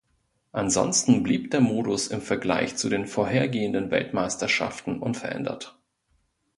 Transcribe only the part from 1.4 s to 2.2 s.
der Modus